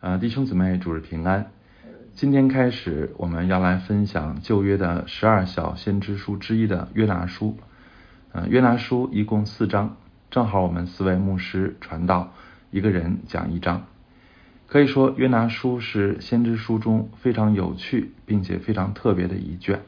[0.00, 1.50] 啊，弟兄姊妹，主日平安。
[2.14, 7.58] 今天开始，我们要来分享旧约的十二小先知书之一的约拿书。
[8.32, 9.98] 呃，约拿书一共四章，
[10.30, 12.32] 正好我们四位牧师传道，
[12.70, 13.84] 一个人讲一章。
[14.66, 19.82] 可以说，约拿书是先知书中非常有趣并且非常特别的一卷。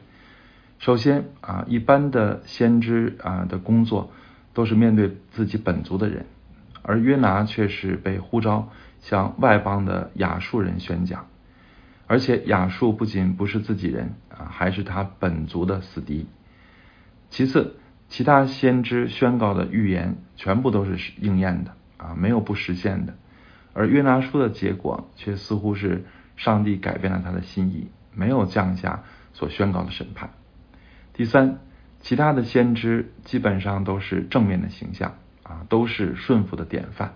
[0.79, 4.13] 首先啊，一般的先知啊的工作
[4.53, 6.27] 都是面对自己本族的人，
[6.83, 8.69] 而约拿却是被呼召。
[9.03, 11.27] 向外邦的亚述人宣讲，
[12.07, 16.29] 而且亚述不仅不是自己人啊，还是他本族的死敌。
[17.29, 17.77] 其次，
[18.09, 23.15] 其他先知宣告的预言全部都是应验的啊，没有不实现的。
[23.75, 26.05] 而约拿书的结果却似乎是
[26.37, 30.31] 上帝改变了他的心意，没有降下所宣告的审判。
[31.13, 31.59] 第三，
[32.01, 37.15] 其他的先知基本上都是正面的形象啊，都是顺服的典范。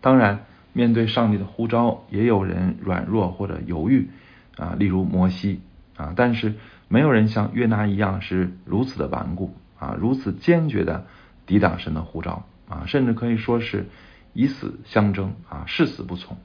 [0.00, 0.44] 当然。
[0.74, 4.10] 面对上帝的呼召，也有人软弱或者犹豫
[4.56, 5.60] 啊，例如摩西
[5.96, 6.54] 啊，但是
[6.88, 11.06] 没有人像约拿一样是如此的顽固啊，如此坚决的
[11.46, 13.86] 抵挡神的呼召啊，甚至可以说是
[14.32, 16.36] 以死相争啊，誓死不从。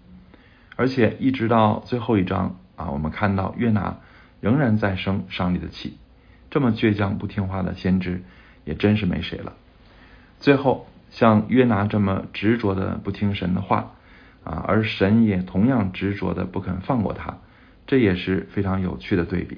[0.75, 3.97] 而且一直到最后一章啊，我们看到约拿
[4.41, 5.97] 仍然在生上帝的气，
[6.51, 8.23] 这么倔强不听话的先知
[8.63, 9.53] 也真是没谁了。
[10.39, 13.93] 最后像约拿这么执着的不听神的话。
[14.43, 17.37] 啊，而神也同样执着的不肯放过他，
[17.87, 19.57] 这也是非常有趣的对比。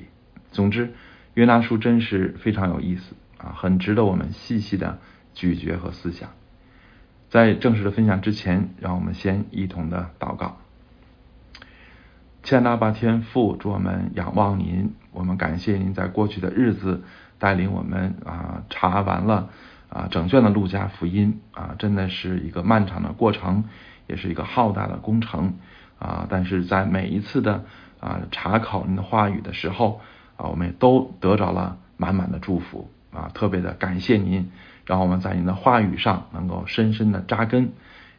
[0.52, 0.94] 总之，
[1.34, 5.00] 约拿书真是非常有意思啊，很值得我们细细的
[5.34, 6.30] 咀嚼和思想。
[7.30, 10.58] 在正式的分享之前，让我们先一同的祷告。
[12.44, 17.04] 千大巴天父，祝我们仰望您，我们感谢您在过去的日子
[17.40, 19.50] 带领我们啊查完了
[19.90, 23.64] 啊整卷的路加福音啊，真的是一个漫长的过程。
[24.12, 25.54] 也是一个浩大的工程
[25.98, 26.28] 啊！
[26.30, 27.64] 但是在每一次的
[28.02, 30.02] 啊查考您的话语的时候
[30.36, 33.32] 啊，我们也都得着了满满的祝福啊！
[33.34, 34.52] 特别的感谢您，
[34.86, 37.72] 让我们在您的话语上能够深深的扎根。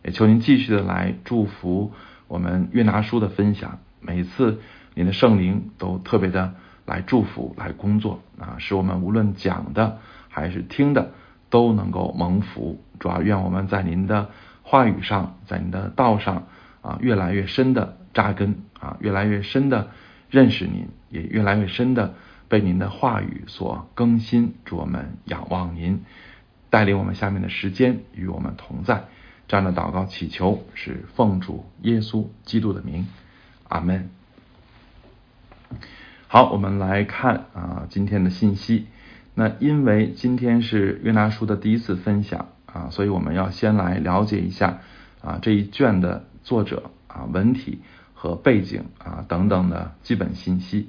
[0.03, 1.93] 也求您继续的来祝福
[2.27, 3.79] 我们约拿书的分享。
[4.01, 4.63] 每一次
[4.95, 6.55] 您的圣灵都特别的
[6.87, 9.99] 来祝福、来工作啊，使我们无论讲的
[10.31, 11.11] 还是听的
[11.51, 12.81] 都能够蒙福。
[12.99, 14.31] 主要愿我们在您的。
[14.73, 16.47] 话语上，在你的道上
[16.81, 19.91] 啊，越来越深的扎根啊，越来越深的
[20.31, 22.15] 认识您，也越来越深的
[22.49, 24.55] 被您的话语所更新。
[24.65, 26.03] 祝我们仰望您，
[26.71, 29.05] 带领我们下面的时间与我们同在。
[29.47, 33.07] 这样的祷告祈求是奉主耶稣基督的名，
[33.69, 34.09] 阿门。
[36.29, 38.87] 好，我们来看啊今天的信息。
[39.35, 42.49] 那因为今天是约拿书的第一次分享。
[42.73, 44.79] 啊，所以我们要先来了解一下
[45.21, 47.83] 啊这一卷的作者啊文体
[48.15, 50.89] 和背景啊等等的基本信息，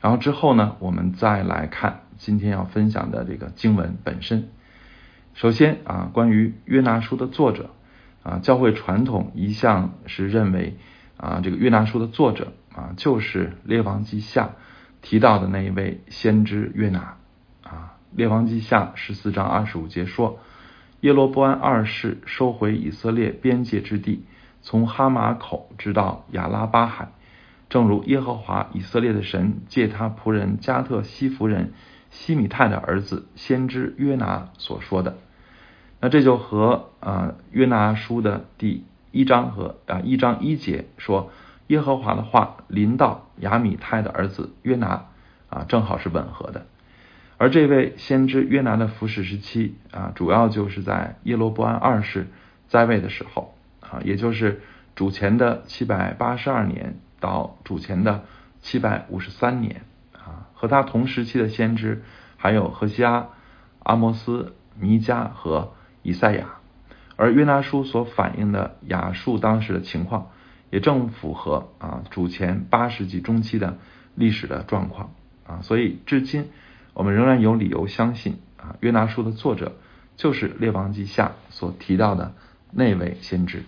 [0.00, 4.48] 然后之后呢，我们再来看今天要分享的这个经文本身。
[5.34, 7.70] 首先啊，关于约拿书的作者
[8.22, 10.76] 啊，教会传统一向是认为
[11.16, 14.50] 啊这个约拿书的作者啊就是列王记下
[15.02, 17.16] 提到的那一位先知约拿
[17.64, 17.96] 啊。
[18.12, 20.38] 列王记下十四章二十五节说。
[21.04, 24.24] 耶罗波安二世收回以色列边界之地，
[24.62, 27.12] 从哈马口直到亚拉巴海，
[27.68, 31.74] 正如耶和华以色列的神借他仆人加特西弗人
[32.08, 35.18] 西米泰的儿子先知约拿所说的。
[36.00, 41.30] 那这就和啊约拿书的第一章和啊一章一节说
[41.66, 45.08] 耶和华的话临到亚米泰的儿子约拿
[45.50, 46.64] 啊正好是吻合的。
[47.36, 52.28] 而这位先知约拿的服侍时期啊，主要就是在耶罗波安二世
[52.68, 54.62] 在位的时候啊，也就是
[54.94, 58.24] 主前的七百八十二年到主前的
[58.60, 60.46] 七百五十三年啊。
[60.54, 62.04] 和他同时期的先知
[62.36, 63.26] 还有何西阿、
[63.80, 66.60] 阿摩斯、弥迦和以赛亚。
[67.16, 70.30] 而约拿书所反映的亚述当时的情况，
[70.70, 73.76] 也正符合啊主前八世纪中期的
[74.14, 75.12] 历史的状况
[75.44, 76.48] 啊，所以至今。
[76.94, 79.76] 我们仍然有理由相信啊，约拿书的作者
[80.16, 82.32] 就是列王记下所提到的
[82.70, 83.64] 那位先知。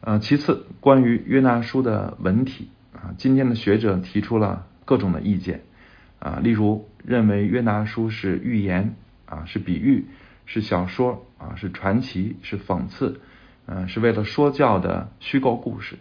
[0.00, 5.62] 呃，其次，关于约拿书的文体啊，今天的学者提出了各种的意见
[6.20, 8.94] 啊，例如认为约拿书是寓言
[9.26, 10.06] 啊，是比喻，
[10.46, 13.20] 是小说啊，是传奇，是讽刺，
[13.66, 15.96] 嗯，是为了说教的虚构故事。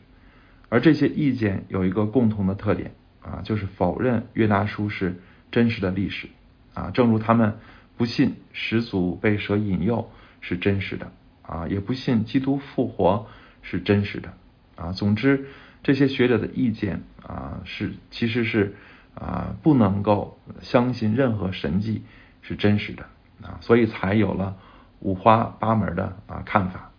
[0.69, 5.19] 而这些意见有一个共同的特点啊，就是否认约拿书是。
[5.53, 6.27] 真实的历史
[6.73, 7.59] 啊，正如他们
[7.95, 10.09] 不信始祖被蛇引诱
[10.41, 11.11] 是真实的
[11.43, 13.27] 啊，也不信基督复活
[13.61, 14.33] 是真实的
[14.75, 14.91] 啊。
[14.93, 15.45] 总之，
[15.83, 18.73] 这些学者的意见啊，是其实是
[19.13, 22.01] 啊不能够相信任何神迹
[22.41, 23.05] 是真实的
[23.43, 24.57] 啊，所以才有了
[25.01, 26.89] 五花八门的啊看法。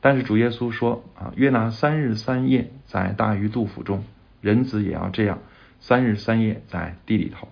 [0.00, 4.04] 但是主耶稣说啊，约拿三日三夜在大鱼肚腹中，
[4.40, 5.40] 人子也要这样
[5.80, 7.48] 三日三夜在地里头。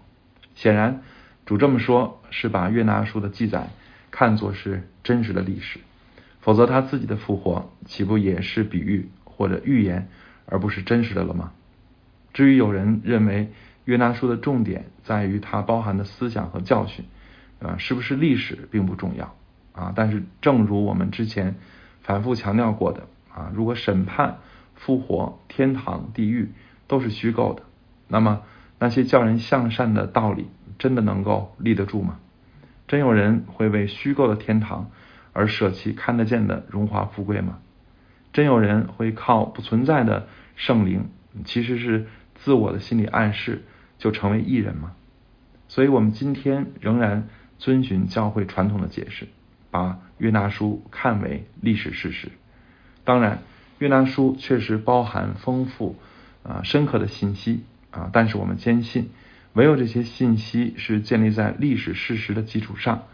[0.59, 1.03] 显然，
[1.47, 3.69] 主这么说是把约拿书的记载
[4.11, 5.79] 看作是真实的历史，
[6.41, 10.09] 否则他自己的复活岂不也是比喻或者预言？
[10.47, 11.53] 而不是真实的了吗？
[12.33, 13.53] 至于有人认为
[13.85, 17.05] 约拿书的重点在于它包含的思想和教训，
[17.61, 19.37] 啊，是不是历史并不重要
[19.73, 19.93] 啊？
[19.95, 21.55] 但是正如我们之前
[22.03, 24.39] 反复强调过的啊，如果审判、
[24.75, 26.51] 复活、天堂、地狱
[26.89, 27.63] 都是虚构的，
[28.09, 28.43] 那么
[28.79, 30.47] 那些叫人向善的道理
[30.79, 32.19] 真的能够立得住吗？
[32.87, 34.91] 真有人会为虚构的天堂
[35.33, 37.59] 而舍弃看得见的荣华富贵吗？
[38.33, 41.09] 真有人会靠不存在的圣灵，
[41.45, 43.65] 其实是自我的心理暗示，
[43.99, 44.93] 就成为艺人吗？
[45.69, 47.29] 所以，我们今天仍然
[47.59, 49.29] 遵循教会传统的解释，
[49.71, 52.31] 把约拿书看为历史事实。
[53.05, 53.41] 当然，
[53.79, 55.97] 约拿书确实包含丰富
[56.43, 59.11] 啊深刻的信息啊，但是我们坚信，
[59.55, 63.05] 唯有这些信息是建立在历史事实的基础上，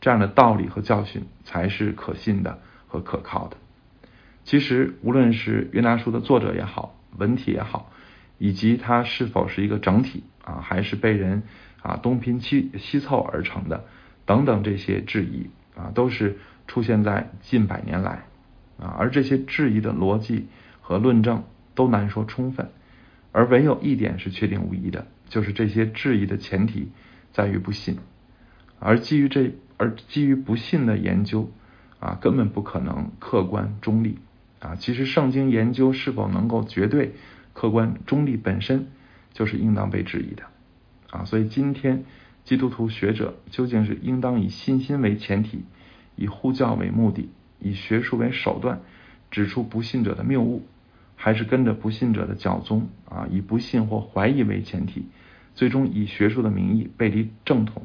[0.00, 3.56] 这样的道理和教训才是可信的和可靠的。
[4.44, 7.92] 其实，无论是约拿书的作者也好，文体也好，
[8.38, 11.44] 以及它是否是一个整体啊，还是被人
[11.80, 13.84] 啊东拼西西凑而成的，
[14.26, 18.24] 等等这些质疑啊，都是出现在近百年来
[18.80, 20.48] 啊，而这些质疑的逻辑
[20.80, 21.44] 和论证
[21.76, 22.68] 都难说充分，
[23.32, 26.90] 而唯有一点是确定无疑的，就是这些质疑的前提
[27.32, 27.96] 在于不信，
[28.78, 31.50] 而基于这而基于不信的研究
[31.98, 34.18] 啊，根本不可能客观中立。
[34.60, 37.14] 啊，其实圣经研究是否能够绝对
[37.52, 38.86] 客观中立，本身
[39.32, 40.44] 就是应当被质疑的
[41.10, 41.24] 啊。
[41.24, 42.04] 所以今天
[42.44, 45.64] 基督徒学者究竟是应当以信心为前提，
[46.14, 48.82] 以呼叫为目的，以学术为手段，
[49.32, 50.64] 指出不信者的谬误，
[51.24, 55.06] 还是跟着不信者的教宗啊，以不信或怀疑为前提，
[55.54, 57.84] 最终以学术的名义背离正统？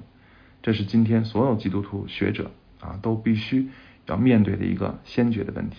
[0.63, 2.50] 这是今天所有基督徒学者
[2.80, 3.69] 啊都必须
[4.07, 5.78] 要面对的一个先决的问题。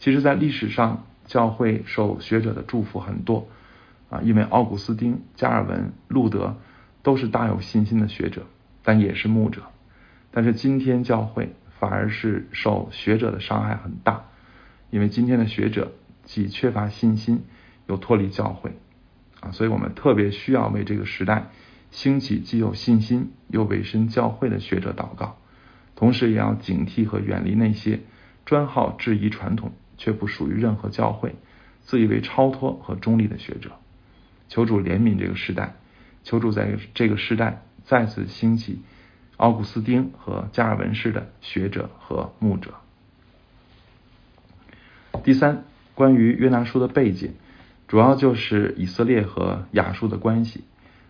[0.00, 3.46] 其实，在历史上，教会受学者的祝福很多
[4.10, 6.56] 啊，因为奥古斯丁、加尔文、路德
[7.04, 8.42] 都是大有信心的学者，
[8.82, 9.62] 但也是牧者。
[10.32, 14.24] 但是今天教会反而是受学者的伤害很大，
[14.90, 15.92] 因为今天的学者
[16.28, 17.42] 既缺乏信心，
[17.88, 18.76] 又脱离教会
[19.40, 21.48] 啊，所以我们特别需要为这个时代
[21.90, 25.38] 兴起既有信心又委身教会的学者祷告，
[25.96, 27.98] 同时也要警惕和远离那些
[28.44, 29.72] 专好质疑传统。
[30.00, 31.34] 却不属于任何教会，
[31.82, 33.72] 自以为超脱和中立的学者，
[34.48, 35.74] 求主怜悯这个时代，
[36.22, 38.80] 求主在这个时代再次兴起
[39.38, 42.74] 奥古斯丁和加尔文式的学者和牧者。
[45.24, 45.64] 第三，
[45.98, 47.32] 关于约拿书的背景，
[47.88, 50.62] 主要就是以色列和亚述的关系。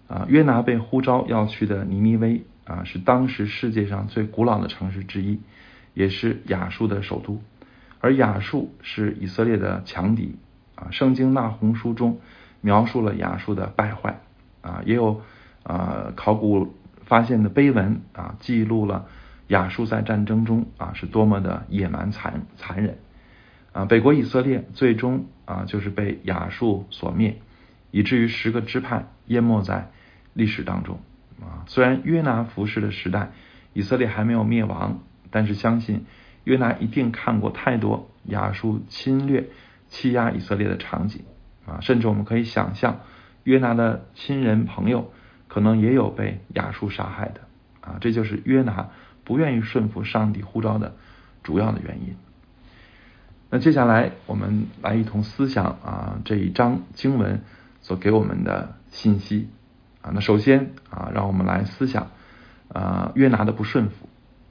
[0.06, 5.40] 啊，约拿被呼召要去的尼尼微啊，是当时世界上最古老的城市之一，
[5.92, 7.42] 也是亚述的首都。
[8.00, 10.36] 而亚述是以色列的强敌
[10.74, 12.18] 啊，圣经那红书中
[12.62, 14.20] 描述了亚述的败坏
[14.62, 15.20] 啊，也有
[15.64, 19.04] 啊考古发现的碑文啊，记录了
[19.48, 22.96] 亚述在战争中啊是多么的野蛮残残忍
[23.72, 23.84] 啊。
[23.84, 27.40] 北国以色列最终啊就是被亚述所灭，
[27.90, 29.90] 以至于十个支派淹没在
[30.34, 31.00] 历史当中
[31.40, 31.64] 啊。
[31.66, 33.30] 虽然约拿服侍的时代
[33.72, 36.06] 以色列还没有灭亡，但是相信。
[36.44, 39.50] 约拿一定看过太多亚述侵略、
[39.88, 41.24] 欺压以色列的场景
[41.66, 43.00] 啊，甚至我们可以想象，
[43.44, 45.12] 约拿的亲人朋友
[45.46, 47.42] 可能也有被亚述杀害的
[47.82, 48.88] 啊，这就是约拿
[49.24, 50.96] 不愿意顺服上帝呼召的
[51.42, 52.16] 主要的原因。
[53.50, 57.40] 那接下来我们来一同思想啊这一章经文
[57.80, 59.48] 所给我们的信息
[60.02, 62.10] 啊，那首先啊，让我们来思想
[62.68, 64.08] 啊约拿的不顺服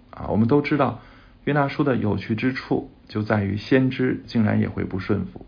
[0.10, 1.00] 啊，我们都知道。
[1.44, 5.46] 约拿书的有趣之处就在于先知竟然也会不顺服。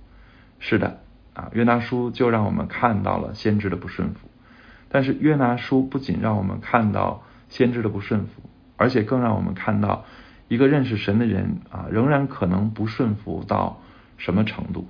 [0.59, 1.01] 是的，
[1.33, 4.29] 啊，约拿书就让我们看到了先知的不顺服。
[4.87, 8.43] 但是约拿书不仅让我们看到先知的不顺服，
[8.77, 10.05] 而且更让我们看到
[10.49, 13.79] 一个认识神的人啊，仍然可能不顺服到
[14.17, 14.89] 什么程度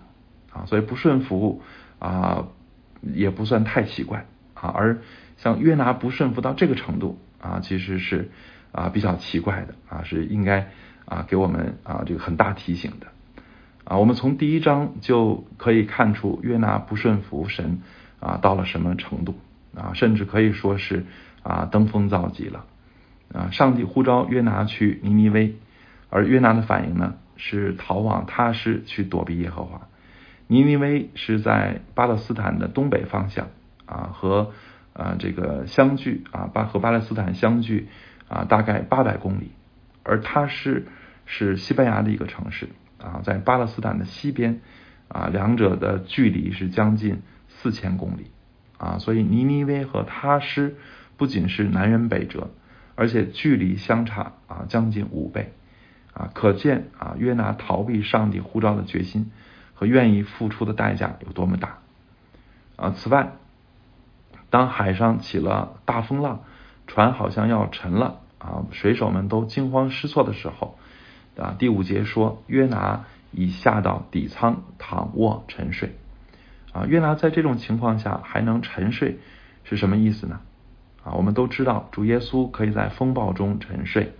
[0.51, 0.65] 啊。
[0.65, 1.61] 所以不顺服
[1.99, 2.47] 啊，
[3.03, 4.25] 也不算太奇怪
[4.55, 4.73] 啊。
[4.75, 4.97] 而
[5.37, 8.31] 像约拿不顺服到这个程度啊，其实是
[8.71, 10.71] 啊比较奇怪的啊，是应该。
[11.05, 13.07] 啊，给我们啊这个很大提醒的
[13.83, 17.79] 啊，我们从第一章就可以看出约拿不顺服神
[18.19, 19.33] 啊到了什么程度
[19.75, 21.07] 啊，甚至可以说是
[21.41, 22.63] 啊登峰造极了
[23.33, 23.49] 啊。
[23.51, 25.55] 上帝呼召约拿去尼尼微，
[26.09, 29.87] 而约拿的反应呢是逃往他施去躲避耶和华。
[30.47, 33.47] 尼尼微是在巴勒斯坦的东北方向
[33.85, 34.51] 啊，和
[34.93, 37.87] 啊这个相距啊巴和巴勒斯坦相距
[38.27, 39.51] 啊大概八百公里，
[40.03, 40.87] 而他是
[41.25, 42.69] 是西班牙的一个城市。
[43.01, 44.59] 啊，在巴勒斯坦的西边，
[45.07, 48.29] 啊，两者的距离是将近四千公里，
[48.77, 50.75] 啊，所以尼尼微和他施
[51.15, 52.49] 不仅是南辕北辙，
[52.99, 55.53] 而且距离相差啊将近五倍，
[56.13, 59.31] 啊，可见啊约拿逃避上帝呼召的决心
[59.73, 61.77] 和愿意付出的代价有多么大，
[62.75, 63.31] 啊，此外，
[64.49, 66.41] 当海上起了大风浪，
[66.87, 70.77] 船好像要沉了，啊，水手们都惊慌失措的时候。
[71.37, 75.95] 啊，第五节说约拿已下到底舱躺卧沉睡。
[76.73, 79.19] 啊，约拿在这种情况下还能沉睡
[79.63, 80.41] 是什么意思呢？
[81.15, 84.13] 我们都知道主耶稣可以在风暴中沉睡，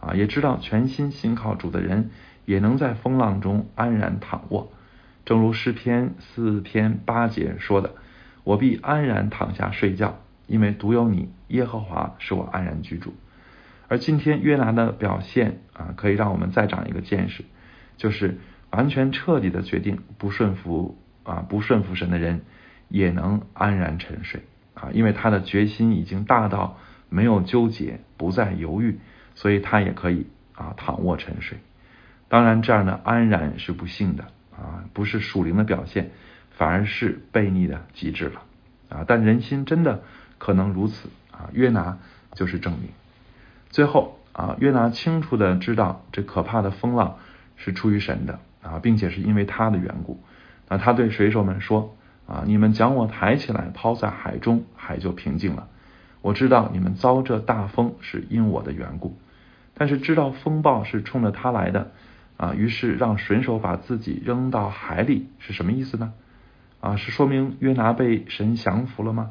[0.00, 2.10] 啊，也知道全心信靠主的人
[2.44, 4.72] 也能在风浪中安然躺卧。
[5.24, 7.94] 正如诗篇四篇八节说的
[8.44, 13.14] ：“我必安然躺下睡觉，因为独有你耶和华使我安然居住。”
[13.88, 17.44] 而今天约拿的表现啊，可以让我们再长一个见识，
[17.96, 18.38] 就是
[18.70, 22.42] 完全彻底的决定不顺服啊，不顺服神的人
[22.88, 24.42] 也能安然沉睡
[24.74, 26.76] 啊，因为他的决心已经大到
[27.08, 28.98] 没有纠结，不再犹豫，
[29.34, 31.58] 所以他也可以啊躺卧沉睡。
[32.28, 36.10] 当然，这样的安然是不幸的啊，不是属灵的表现，
[36.50, 38.42] 反而是悖逆的极致了
[38.88, 39.04] 啊。
[39.06, 40.02] 但人心真的
[40.38, 41.98] 可能如此啊，约拿
[42.32, 42.90] 就是证明。
[43.70, 47.18] 最后啊，约拿清楚的知道这可怕的风浪
[47.56, 50.20] 是出于神的啊，并且是因为他的缘故。
[50.68, 51.94] 那他对水手们说
[52.26, 55.68] 啊：“你们将我抬起来抛在海中，海就平静了。
[56.22, 59.16] 我知道你们遭这大风是因我的缘故，
[59.74, 61.90] 但是知道风暴是冲着他来的
[62.36, 66.12] 啊，于是让水手把自己扔到海里是什么意思呢？
[66.80, 69.30] 啊，是说明约拿被神降服了吗？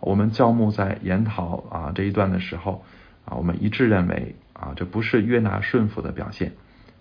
[0.00, 2.84] 我们教牧在研讨啊这一段的时候。
[3.26, 6.54] 啊，我们一致认为啊，这不是约拿顺服的表现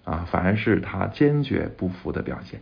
[0.03, 2.59] 啊，反而是他坚决不服的表现。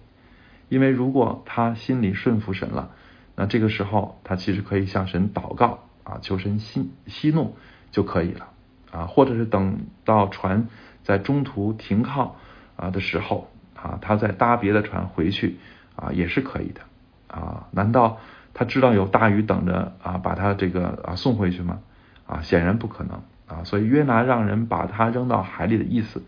[0.69, 2.91] 因为如果他心里顺服神了，
[3.35, 7.55] 那这个时候他其实可以向神祷告啊，求神息息怒
[7.91, 8.47] 就可以了
[8.91, 10.67] 啊，或者是等到船
[11.03, 12.35] 在中途停靠
[12.75, 15.57] 啊的时候啊，他再搭别的船回去
[15.95, 16.81] 啊，也是可以的
[17.27, 17.67] 啊。
[17.71, 18.19] 难道
[18.53, 21.79] 他知道有大鱼等着啊，把他这个啊送回去吗？
[22.25, 23.21] 啊，显然不可能。
[23.47, 26.21] 啊，所以约拿让人把他扔到海里的意思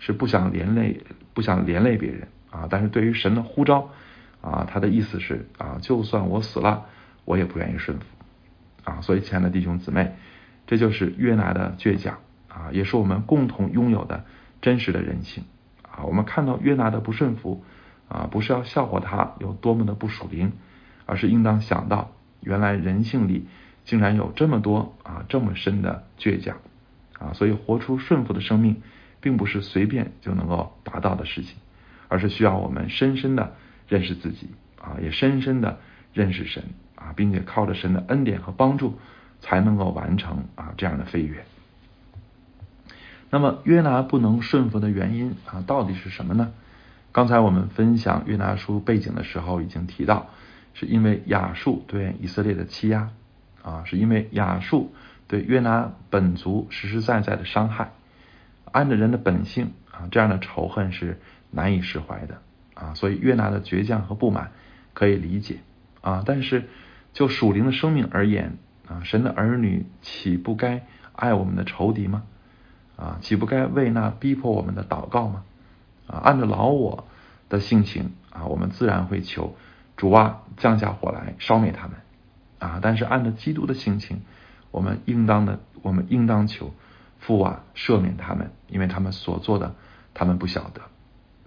[0.00, 1.00] 是不想连累，
[1.32, 2.68] 不想连累别人啊。
[2.70, 3.90] 但是对于神的呼召
[4.40, 6.86] 啊，他的意思是啊，就算我死了，
[7.24, 8.04] 我也不愿意顺服
[8.84, 9.00] 啊。
[9.00, 10.14] 所以，亲爱的弟兄姊妹，
[10.68, 14.24] 这就是约拿的倔强啊，也是我们共同拥有的
[14.62, 15.42] 真实的人性
[15.82, 16.04] 啊。
[16.04, 17.64] 我们看到约拿的不顺服
[18.08, 20.52] 啊，不是要笑话他有多么的不属灵，
[21.06, 23.48] 而是应当想到原来人性里。
[23.86, 26.56] 竟然有这么多啊，这么深的倔强
[27.18, 27.34] 啊！
[27.34, 28.80] 所以活出顺服的生命，
[29.20, 31.58] 并不是随便就能够达到的事情，
[32.14, 33.56] 而是需要我们深深的
[33.88, 35.80] 认识自己啊，也深深的
[36.12, 36.62] 认识神
[36.94, 38.96] 啊，并且靠着神的恩典和帮助，
[39.40, 41.44] 才能够完成啊这样的飞跃。
[43.30, 46.52] 那么约拿不能顺服的原因啊，到底是什么呢？
[47.10, 50.30] 刚才我们分享约拿书背景的时候已经提到，
[50.72, 53.10] 是因为亚述对以色列的欺压。
[53.62, 54.94] 啊，是因为亚述
[55.26, 57.92] 对约拿本族实实在在的伤害，
[58.70, 61.18] 按着人的本性啊，这样的仇恨是
[61.54, 62.42] 难以释怀的
[62.74, 64.52] 啊，所以约拿的倔强和不满
[64.92, 65.58] 可以理解
[66.00, 66.68] 啊，但是
[67.12, 68.58] 就属灵的生命而言
[68.88, 72.24] 啊，神的儿女岂不该爱我们的仇敌吗？
[72.96, 75.44] 啊，岂不该为那逼迫我们的祷告吗？
[76.06, 77.06] 啊，按照老我
[77.48, 79.56] 的性情啊，我们自然会求
[79.96, 81.96] 主啊降下火来烧灭他们。
[82.60, 82.78] 啊！
[82.80, 84.22] 但是按照基督的性情，
[84.70, 86.72] 我们应当的，我们应当求
[87.18, 89.74] 父啊赦免他们，因为他们所做的，
[90.14, 90.80] 他们不晓得。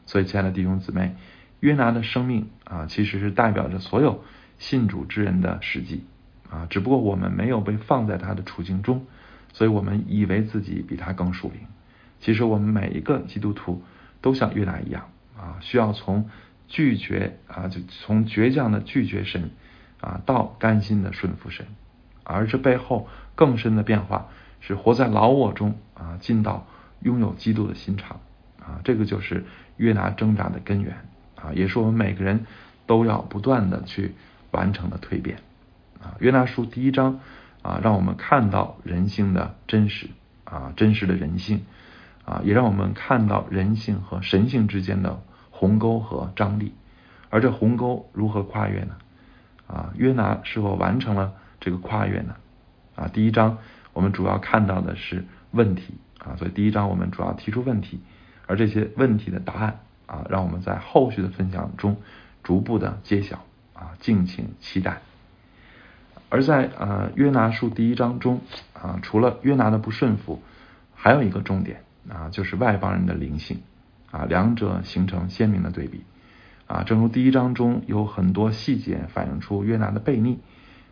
[0.08, 1.16] 所以，亲爱的弟兄姊妹，
[1.60, 4.24] 约拿的生命啊，其实是代表着所有
[4.58, 6.04] 信主之人的实际
[6.50, 6.66] 啊。
[6.68, 9.06] 只不过我们没有被放在他的处境中，
[9.54, 11.68] 所以我们以为自己比他更属灵。
[12.20, 13.84] 其实我们每一个基督徒
[14.22, 16.28] 都像约拿一样啊，需要从
[16.68, 19.52] 拒绝啊，就从倔强的拒绝神。
[20.00, 21.66] 啊，到甘心的顺服神，
[22.24, 24.28] 而这背后更深的变化
[24.60, 26.68] 是活在老我中啊，进到
[27.02, 28.20] 拥有基督的心肠
[28.68, 28.82] 啊。
[28.84, 29.46] 这个就是
[29.78, 30.98] 约拿挣扎的根源
[31.36, 32.46] 啊，也是我们每个人
[32.86, 34.14] 都要不断的去
[34.52, 35.38] 完成的蜕变
[36.02, 36.16] 啊。
[36.20, 37.22] 约拿书第一章
[37.62, 40.08] 啊，让我们看到人性的真实
[40.44, 41.64] 啊，真实的人性
[42.26, 46.74] 啊，也让我们看到人性和神性之间的鸿沟和张力，
[47.30, 48.96] 而这鸿沟如何跨越呢？
[49.68, 52.36] 啊，约拿是否完成了这个跨越呢？
[52.96, 53.58] 啊，第一章
[53.94, 58.00] 我们主要看到的是问题啊，所以第一章我们主要提出问题，
[58.48, 61.98] 而这些问题的答案啊，让我们在后续的分享中
[62.42, 65.02] 逐步的揭晓啊，敬请期待。
[66.30, 68.42] 而在呃约拿书第一章中
[68.74, 70.42] 啊，除了约拿的不顺服，
[70.96, 73.62] 还有一个重点啊，就是外邦人的灵性
[74.12, 76.02] 啊，两者形成鲜明的对比。
[76.68, 80.40] 啊，正如第一章中有很多细节反映出约拿的悖逆，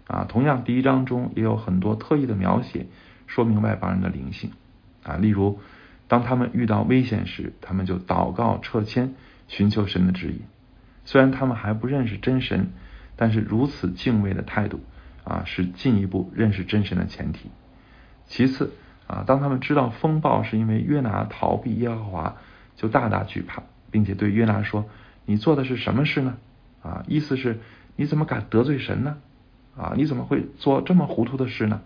[0.07, 2.85] 啊，同样第一章中也有很多特意的描写，
[3.27, 4.51] 说明外邦人的灵性，
[5.03, 5.59] 啊，例如
[6.07, 9.15] 当他们遇到危险时，他们就祷告撤迁，
[9.47, 10.41] 寻求神的指引。
[11.03, 12.67] 虽然他们还不认识真神，
[13.15, 14.79] 但是如此敬畏的态度，
[15.23, 17.49] 啊，是进一步认识真神的前提。
[18.27, 18.73] 其次，
[19.07, 22.37] 啊，当他们知道风暴是因为约拿逃避耶和华，
[22.75, 24.85] 就大大惧怕，并且对约拿说。
[25.25, 26.37] 你做的是什么事呢？
[26.83, 27.59] 啊，意思是
[27.95, 29.17] 你怎么敢得罪神呢？
[29.75, 31.81] 啊，你怎么会做这么糊涂的事呢？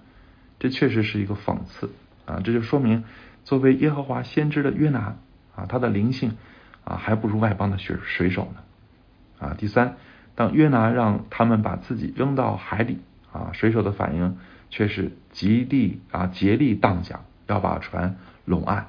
[0.59, 1.89] 这确实是一个讽刺
[2.25, 2.41] 啊！
[2.43, 3.05] 这就说明，
[3.43, 5.15] 作为耶和华先知的约拿
[5.55, 6.37] 啊，他的灵性
[6.83, 9.47] 啊，还不如外邦的水水手呢。
[9.47, 9.95] 啊，第三，
[10.35, 12.99] 当约拿让他们把自己扔到海里
[13.31, 14.37] 啊，水手的反应
[14.69, 18.87] 却是极力啊竭力荡桨，要把船拢岸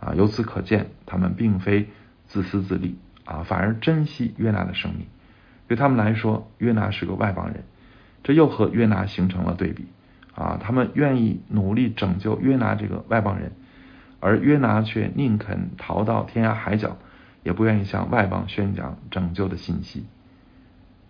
[0.00, 0.14] 啊。
[0.14, 1.88] 由此可见，他们并非
[2.26, 2.98] 自私自利。
[3.24, 5.06] 啊，反而珍惜约拿的生命，
[5.66, 7.62] 对他们来说，约拿是个外邦人，
[8.22, 9.84] 这又和约拿形成了对比。
[10.34, 13.52] 啊，他们愿意努力拯救约拿这个外邦人，
[14.20, 16.96] 而约拿却宁肯逃到天涯海角，
[17.42, 20.06] 也不愿意向外邦宣讲拯救的信息。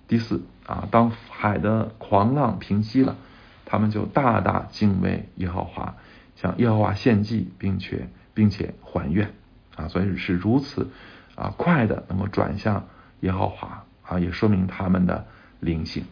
[0.07, 3.17] 第四，啊，当海的狂浪平息了，
[3.65, 5.95] 他们就大大敬畏耶和华，
[6.37, 9.33] 向耶和华献祭，并且并且还愿。
[9.77, 10.89] 啊，所以是如此。
[11.35, 12.87] 啊，快的能够转向
[13.21, 15.25] 耶和华啊，也说明他们的
[15.61, 16.03] 灵性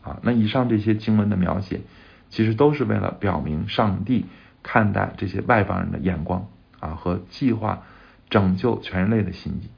[0.00, 0.18] 啊。
[0.22, 1.80] 那以上这些经文的描写，
[2.30, 4.26] 其实都是为了表明上帝
[4.66, 6.48] 看待这些外邦人的眼光
[6.80, 7.84] 啊，和计划
[8.28, 9.70] 拯救全人类的心意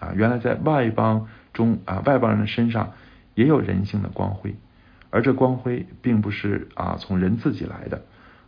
[0.00, 0.14] 啊。
[0.16, 2.94] 原来在外邦中啊，外邦人的身上
[3.34, 4.56] 也有人性的光辉，
[5.10, 8.00] 而这光辉并不是啊从人自己来的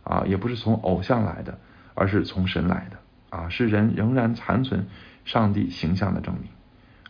[0.03, 1.59] 啊，也不是从偶像来的，
[1.93, 4.87] 而是从神来的啊，是人仍然残存。
[5.23, 6.51] 上帝形象的证明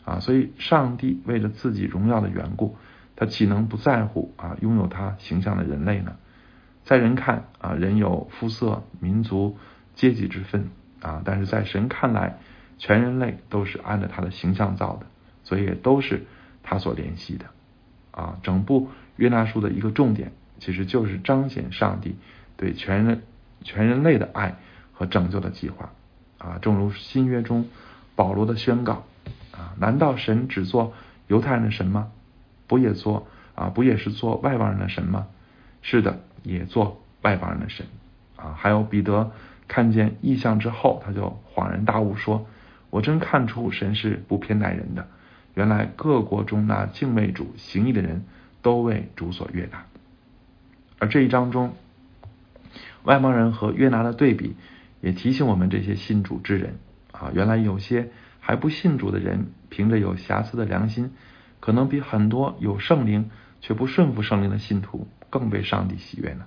[0.05, 2.77] 啊，所以上帝为了自己荣耀的缘故，
[3.17, 6.15] 他岂能不在乎啊拥有他形象的人类呢？
[6.85, 9.57] 在人看啊，人有肤色、民族、
[9.95, 10.69] 阶级之分
[11.01, 12.37] 啊，但是在神看来，
[12.77, 15.05] 全人类都是按照他的形象造的，
[15.43, 16.23] 所以也都是
[16.63, 17.45] 他所联系的
[18.11, 18.37] 啊。
[18.43, 22.15] 整部约拿书的一个重点，其实就是彰显上帝
[22.55, 23.23] 对全人
[23.63, 24.55] 全人类的爱
[24.93, 25.91] 和拯救的计划
[26.37, 26.59] 啊。
[26.61, 27.67] 正如新约中。
[28.17, 29.03] 保罗的宣告
[29.51, 30.93] 啊，难道神只做
[31.27, 32.13] 犹太人的神吗？
[32.65, 33.67] 不也做啊？
[33.75, 35.27] 不也是做外邦人的神吗？
[35.87, 37.85] 是的，也做外邦人的神
[38.35, 38.55] 啊。
[38.57, 39.31] 还有彼得
[39.67, 42.47] 看见异象之后，他就恍然大悟说
[42.89, 45.07] ：“我真看出神是不偏待人的。
[45.53, 48.25] 原来各国中那敬畏主、行义的人
[48.63, 49.85] 都为主所悦纳。”
[50.97, 51.75] 而这一章中，
[53.03, 54.55] 外邦人和约拿的对比，
[55.01, 56.79] 也提醒我们这些信主之人。
[57.11, 61.11] 啊，原来有些还不信主的人，凭着有瑕疵的良心，
[61.59, 63.29] 可能比很多有圣灵
[63.61, 66.45] 却不顺服圣灵的信徒更被上帝喜悦呢。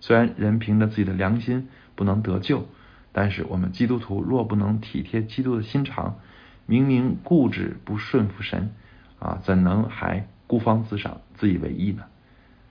[0.00, 2.66] 虽然人凭着自己的良心不能得救，
[3.12, 6.18] 但是我们基督徒若不能体贴基督的心肠，
[6.64, 8.70] 明明固执不顺服神，
[9.18, 12.04] 啊，怎能还孤芳自赏、自以为意呢？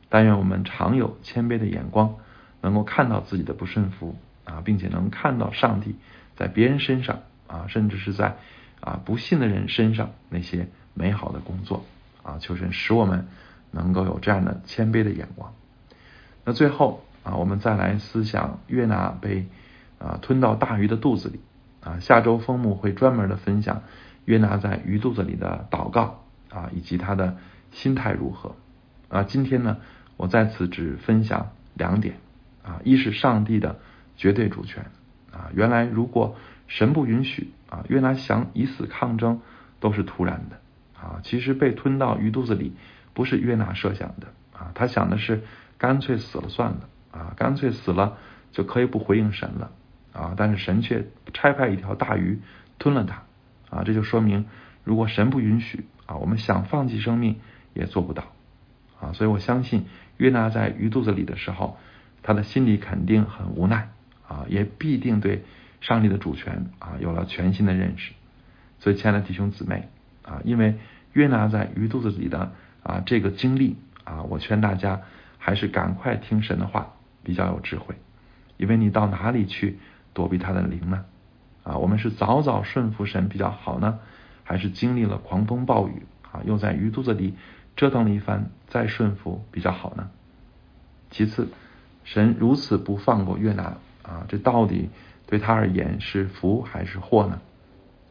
[0.10, 2.16] 但愿我们常有谦卑的眼光，
[2.62, 5.96] 能够看到自己的不顺服啊，并且能看到上帝。
[6.36, 8.38] 在别人身上啊，甚至是在
[8.82, 11.86] 啊不信的人身上那些美好的工作
[12.24, 13.28] 啊，求神使我们
[13.74, 15.54] 能够有这样的谦卑的眼光。
[16.46, 19.48] 那最后啊，我们再来思想约拿被
[20.00, 21.40] 啊吞到大鱼的肚子里
[21.82, 22.00] 啊。
[22.00, 23.84] 下周风木会专门的分享
[24.26, 27.38] 约拿在鱼肚子里的祷告啊，以及他的
[27.72, 28.56] 心态如何
[29.10, 29.24] 啊。
[29.24, 29.78] 今天呢，
[30.18, 32.16] 我在此只分享两点
[32.62, 33.80] 啊，一是上帝的
[34.16, 34.86] 绝对主权。
[35.32, 36.36] 啊，原来如果
[36.68, 39.42] 神不允许啊，约拿想以死抗争
[39.80, 40.58] 都是突然的
[41.02, 41.22] 啊。
[41.24, 42.74] 其实被吞到鱼肚子里
[43.14, 45.44] 不是约拿设想的啊，他想的是
[45.78, 48.18] 干脆死了算了啊，干脆死了
[48.52, 49.72] 就可以不回应神了
[50.14, 50.34] 啊。
[50.36, 52.40] 但是神却差派一条大鱼
[52.80, 53.24] 吞了他
[53.70, 54.46] 啊，这就说明
[54.84, 57.40] 如果神不允许啊，我们想放弃生命
[57.74, 58.32] 也做不到
[59.00, 59.14] 啊。
[59.14, 59.86] 所以我相信
[60.18, 61.78] 约拿在鱼肚子里的时候，
[62.22, 63.90] 他的心里肯定很无奈
[64.28, 65.44] 啊，也必定对
[65.82, 68.14] 上帝的主权啊有了全新的认识。
[68.80, 69.90] 所以，亲爱的弟兄姊妹
[70.24, 70.76] 啊，因为
[71.14, 72.52] 约拿在鱼肚子里的
[72.84, 75.02] 啊这个经历啊，我劝大家
[75.38, 76.94] 还是赶快听神的话，
[77.24, 77.96] 比较有智慧。
[78.58, 79.80] 因为你到哪里去
[80.14, 81.06] 躲避他的灵呢？
[81.64, 84.00] 啊，我们是早早顺服神比较好呢，
[84.44, 87.34] 还是经历了狂风暴雨啊，又在鱼肚子里
[87.76, 90.10] 折腾了一番再顺服比较好呢？
[91.10, 91.50] 其次，
[92.04, 94.90] 神如此不放过约拿啊，这到底
[95.26, 97.42] 对他而言是福还是祸呢？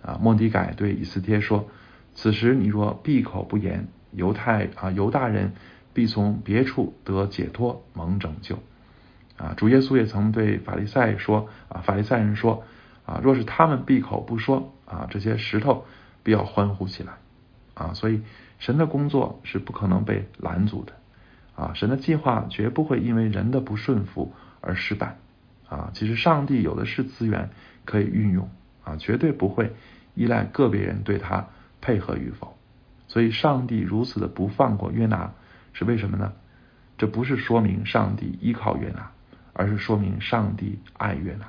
[0.03, 1.69] 啊，莫迪改对以斯帖说
[2.15, 5.53] ：“此时你若闭口不言，犹太啊犹大人
[5.93, 8.59] 必从别处得解脱蒙拯救。”
[9.37, 12.65] 啊，主耶稣也曾对法利赛说：“啊，法利赛人说。”
[13.05, 15.85] 啊，若是他们闭口不说啊，这些石头
[16.23, 17.15] 必要欢呼起来
[17.75, 17.95] 啊！
[17.95, 18.23] 所以
[18.61, 20.93] 神的工作是不可能被拦阻的
[21.57, 21.73] 啊！
[21.75, 25.17] 神的计划绝不会因为人的不顺服而失败
[25.69, 25.91] 啊！
[25.95, 27.51] 其实上帝有的是资源
[27.85, 28.49] 可以运用
[28.85, 29.75] 啊，绝对不会
[30.15, 31.49] 依赖个别人对他
[31.81, 32.52] 配合与否。
[33.13, 35.35] 所以上帝如此的不放过约拿
[35.75, 36.33] 是为什么呢？
[36.97, 39.11] 这不是说明上帝依靠约拿，
[39.53, 41.45] 而是说明上帝爱约拿。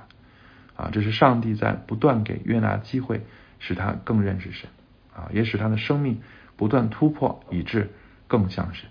[0.76, 3.22] 啊，这是上帝在不断给约拿机会，
[3.60, 4.70] 使他更认识神，
[5.16, 6.20] 啊，也使他的生命
[6.58, 7.92] 不断突破，以致
[8.28, 8.90] 更像神。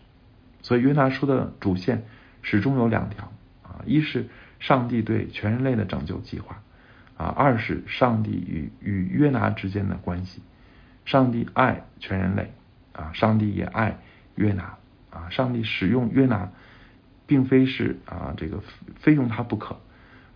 [0.62, 2.04] 所以约拿书的主线
[2.40, 3.30] 始终有两条，
[3.62, 4.30] 啊，一是
[4.60, 6.62] 上帝对全人类的拯救计划，
[7.18, 10.40] 啊，二是上帝与与约拿之间的关系。
[11.04, 12.52] 上帝爱全人类，
[12.92, 13.98] 啊，上帝也爱
[14.34, 14.78] 约拿，
[15.10, 16.50] 啊，上帝使用约拿，
[17.26, 18.62] 并非是啊这个
[19.00, 19.78] 非用他不可。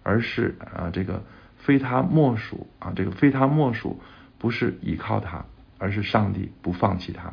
[0.08, 1.24] 而是啊，这个
[1.56, 4.00] 非他莫属啊，这个非他莫属，
[4.38, 5.46] 不是依靠他，
[5.78, 7.32] 而是上帝不放弃他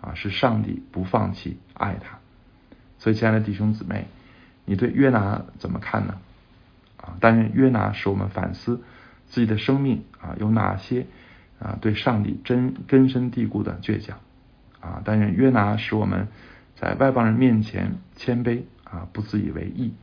[0.00, 2.18] 啊，是上帝不放弃爱他。
[2.98, 4.06] 所以，亲爱的弟兄姊妹，
[4.64, 6.18] 你对约拿怎么看呢？
[6.96, 8.82] 啊，但愿约拿使我们反思
[9.26, 11.04] 自己的生命啊，有哪些
[11.58, 14.18] 啊对上帝真根深蒂固的倔强
[14.84, 15.00] 啊？
[15.04, 16.28] 但愿约拿使我们
[16.76, 19.94] 在外邦人面前谦卑啊，不自以为意。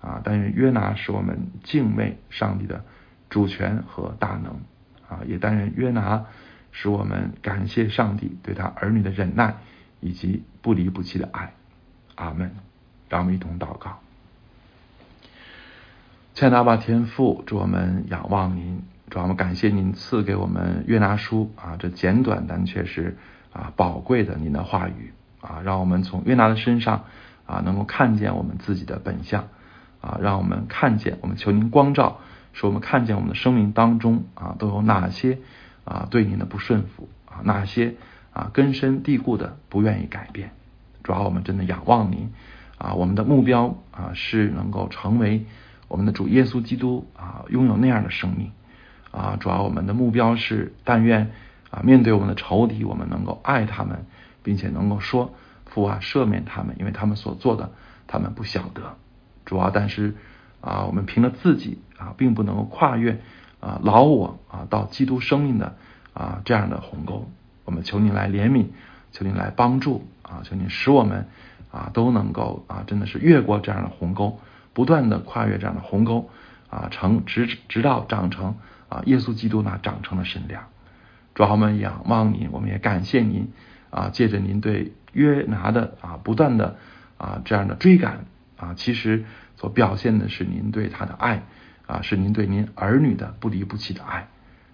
[0.00, 0.20] 啊！
[0.22, 2.84] 但愿约拿使我们敬畏上帝的
[3.28, 4.60] 主权和大能
[5.08, 5.24] 啊！
[5.26, 6.24] 也但愿约拿
[6.70, 9.56] 使我们感谢上帝对他儿女的忍耐
[9.98, 11.52] 以及不离不弃的爱。
[12.14, 12.52] 阿门！
[13.08, 13.98] 让我们一同祷告。
[16.34, 23.18] 亲爱的天父，祝我们仰望您，主我们感谢您赐给我们约拿书啊，这简短但却是
[23.52, 27.04] 啊宝贵的您的话语啊，让我们从约拿的身上
[27.46, 29.48] 啊能够看见我们自己的本相。
[30.00, 32.20] 啊，让我们看见，我们求您光照，
[32.52, 35.38] 使我们看见我们的生命当中啊，都有哪些
[35.84, 37.96] 啊对您的不顺服啊，哪些
[38.32, 40.52] 啊根深蒂固的不愿意改变。
[41.02, 42.30] 主要我们真的仰望您
[42.78, 45.46] 啊，我们的目标啊是能够成为
[45.88, 48.52] 我们的主耶稣基督啊，拥有那样的生命
[49.10, 49.36] 啊。
[49.40, 51.32] 主要我们的目标是，但愿
[51.70, 54.06] 啊面对我们的仇敌，我们能够爱他们，
[54.42, 55.34] 并且能够说
[55.66, 57.72] 父啊赦免他们，因为他们所做的，
[58.06, 58.96] 他们不晓得。
[59.44, 60.14] 主要，但是
[60.60, 63.20] 啊，我们凭着自己啊，并不能够跨越
[63.60, 65.76] 啊老我啊到基督生命的
[66.12, 67.30] 啊这样的鸿沟。
[67.64, 68.66] 我们求您来怜悯，
[69.12, 71.28] 求您来帮助啊，求您使我们
[71.70, 74.38] 啊都能够啊真的是越过这样的鸿沟，
[74.72, 76.30] 不断的跨越这样的鸿沟
[76.70, 78.56] 啊，成直直到长成
[78.88, 80.64] 啊耶稣基督那长成的身量。
[81.38, 83.52] 主要我们仰望您，我们也感谢您
[83.90, 86.78] 啊，借着您对约拿的啊不断的
[87.16, 88.24] 啊这样的追赶。
[88.56, 89.24] 啊，其实
[89.56, 91.44] 所表现的是您对他的爱，
[91.86, 94.26] 啊，是您对您儿女的不离不弃的爱。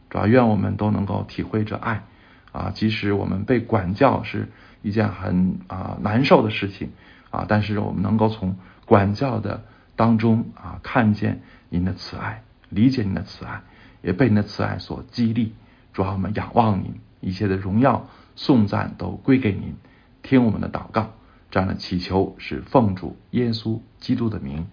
[0.08, 2.04] 主要愿我们都能够体会这爱，
[2.50, 4.48] 啊，即使我们被管教是
[4.80, 6.92] 一件很啊难受的事情，
[7.28, 9.64] 啊，但是我们能够从管教的
[9.96, 13.60] 当中啊看见您的慈爱，理解您的慈爱，
[14.00, 15.52] 也被您的慈爱所激励。
[15.94, 19.76] 主啊我们仰望您，一切的荣耀颂赞都归给您，
[20.22, 21.12] 听我们的祷告。
[21.52, 24.66] 这样的祈求是奉主耶稣基督的名，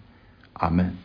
[0.54, 0.96] 阿门。